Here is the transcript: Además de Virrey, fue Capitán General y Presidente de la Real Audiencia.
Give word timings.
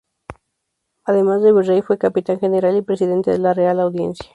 Además 1.05 1.43
de 1.43 1.53
Virrey, 1.53 1.83
fue 1.83 1.99
Capitán 1.99 2.39
General 2.39 2.75
y 2.75 2.81
Presidente 2.81 3.29
de 3.29 3.37
la 3.37 3.53
Real 3.53 3.79
Audiencia. 3.79 4.27